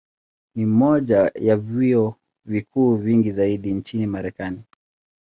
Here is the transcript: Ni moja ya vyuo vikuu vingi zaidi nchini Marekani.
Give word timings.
Ni 0.55 0.65
moja 0.65 1.31
ya 1.35 1.57
vyuo 1.57 2.15
vikuu 2.45 2.95
vingi 2.95 3.31
zaidi 3.31 3.73
nchini 3.73 4.07
Marekani. 4.07 4.63